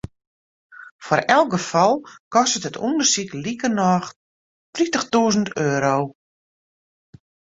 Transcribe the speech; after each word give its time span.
Foar 1.05 1.21
elk 1.35 1.49
gefal 1.55 1.93
kostet 2.33 2.67
it 2.69 2.81
ûndersyk 2.87 3.29
likernôch 3.43 4.07
tritichtûzen 4.73 5.45
euro. 5.69 5.95